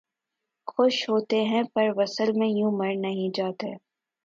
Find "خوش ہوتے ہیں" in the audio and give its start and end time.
0.67-1.63